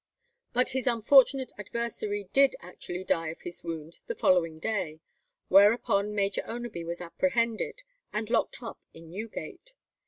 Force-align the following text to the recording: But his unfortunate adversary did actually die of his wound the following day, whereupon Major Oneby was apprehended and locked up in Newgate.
But 0.51 0.69
his 0.69 0.87
unfortunate 0.87 1.51
adversary 1.59 2.27
did 2.33 2.55
actually 2.59 3.03
die 3.03 3.27
of 3.27 3.41
his 3.41 3.63
wound 3.63 3.99
the 4.07 4.15
following 4.15 4.57
day, 4.57 4.99
whereupon 5.47 6.15
Major 6.15 6.41
Oneby 6.47 6.83
was 6.83 7.01
apprehended 7.01 7.83
and 8.11 8.27
locked 8.27 8.63
up 8.63 8.79
in 8.95 9.11
Newgate. 9.11 9.75